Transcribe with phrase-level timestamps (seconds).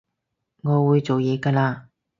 [0.63, 1.81] 我會做嘢㗎喇